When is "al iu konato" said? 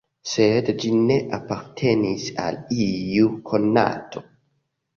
2.47-4.27